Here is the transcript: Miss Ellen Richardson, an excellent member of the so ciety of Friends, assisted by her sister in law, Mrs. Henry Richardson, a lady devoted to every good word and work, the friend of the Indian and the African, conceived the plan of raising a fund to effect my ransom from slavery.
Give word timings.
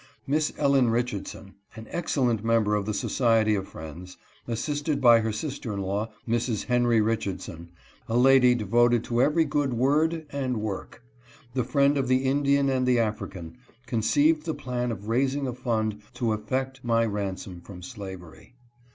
Miss 0.25 0.51
Ellen 0.57 0.89
Richardson, 0.89 1.53
an 1.75 1.85
excellent 1.91 2.43
member 2.43 2.73
of 2.73 2.87
the 2.87 2.93
so 2.95 3.07
ciety 3.07 3.55
of 3.55 3.67
Friends, 3.67 4.17
assisted 4.47 4.99
by 4.99 5.19
her 5.19 5.31
sister 5.31 5.73
in 5.75 5.81
law, 5.81 6.09
Mrs. 6.27 6.65
Henry 6.65 6.99
Richardson, 7.01 7.69
a 8.09 8.17
lady 8.17 8.55
devoted 8.55 9.03
to 9.03 9.21
every 9.21 9.45
good 9.45 9.75
word 9.75 10.25
and 10.31 10.57
work, 10.57 11.03
the 11.53 11.63
friend 11.63 11.99
of 11.99 12.07
the 12.07 12.25
Indian 12.25 12.67
and 12.67 12.87
the 12.87 12.97
African, 12.97 13.59
conceived 13.85 14.45
the 14.47 14.55
plan 14.55 14.91
of 14.91 15.07
raising 15.07 15.45
a 15.45 15.53
fund 15.53 16.01
to 16.15 16.33
effect 16.33 16.83
my 16.83 17.05
ransom 17.05 17.61
from 17.61 17.83
slavery. 17.83 18.55